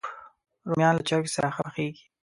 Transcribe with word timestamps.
رومیان 0.67 0.93
له 0.97 1.03
چرګ 1.09 1.25
سره 1.35 1.47
ښه 1.55 1.61
پخېږي 1.65 2.05